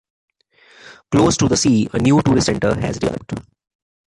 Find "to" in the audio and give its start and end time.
1.37-1.47